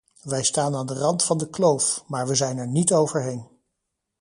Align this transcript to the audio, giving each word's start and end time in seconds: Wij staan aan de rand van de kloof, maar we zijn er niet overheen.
Wij 0.21 0.43
staan 0.43 0.75
aan 0.75 0.85
de 0.85 0.93
rand 0.93 1.23
van 1.23 1.37
de 1.37 1.49
kloof, 1.49 2.03
maar 2.07 2.27
we 2.27 2.35
zijn 2.35 2.57
er 2.57 2.67
niet 2.67 2.91
overheen. 2.93 3.47